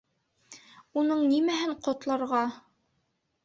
Уның 1.03 1.21
нимәһен 1.33 1.77
ҡотларға? 1.91 2.43